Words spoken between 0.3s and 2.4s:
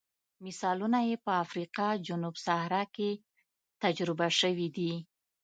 مثالونه یې په افریقا جنوب